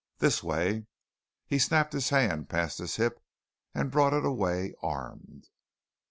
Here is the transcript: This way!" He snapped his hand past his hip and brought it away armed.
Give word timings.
This 0.17 0.41
way!" 0.41 0.87
He 1.45 1.59
snapped 1.59 1.93
his 1.93 2.09
hand 2.09 2.49
past 2.49 2.79
his 2.79 2.95
hip 2.95 3.21
and 3.75 3.91
brought 3.91 4.13
it 4.13 4.25
away 4.25 4.73
armed. 4.81 5.45